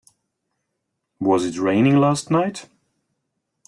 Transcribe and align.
Was 1.19 1.45
it 1.45 1.59
raining 1.59 1.97
last 1.99 2.31
night? 2.31 2.67